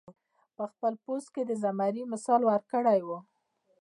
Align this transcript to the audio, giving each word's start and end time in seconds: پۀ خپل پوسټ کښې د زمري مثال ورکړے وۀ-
پۀ 0.55 0.63
خپل 0.71 0.93
پوسټ 1.03 1.27
کښې 1.33 1.43
د 1.47 1.51
زمري 1.63 2.03
مثال 2.13 2.41
ورکړے 2.45 2.99
وۀ- 3.07 3.17